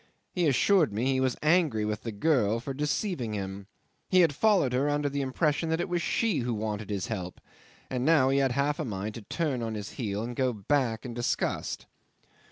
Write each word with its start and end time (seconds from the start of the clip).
He 0.33 0.47
assured 0.47 0.91
me 0.91 1.05
he 1.13 1.19
was 1.19 1.37
angry 1.43 1.85
with 1.85 2.01
the 2.01 2.11
girl 2.11 2.59
for 2.59 2.73
deceiving 2.73 3.33
him. 3.33 3.67
He 4.09 4.21
had 4.21 4.33
followed 4.33 4.73
her 4.73 4.89
under 4.89 5.09
the 5.09 5.21
impression 5.21 5.69
that 5.69 5.79
it 5.79 5.87
was 5.87 6.01
she 6.01 6.39
who 6.39 6.55
wanted 6.55 6.89
his 6.89 7.05
help, 7.05 7.39
and 7.87 8.03
now 8.03 8.29
he 8.29 8.39
had 8.39 8.53
half 8.53 8.79
a 8.79 8.83
mind 8.83 9.13
to 9.13 9.21
turn 9.21 9.61
on 9.61 9.75
his 9.75 9.91
heel 10.01 10.23
and 10.23 10.35
go 10.35 10.53
back 10.53 11.05
in 11.05 11.13
disgust. 11.13 11.85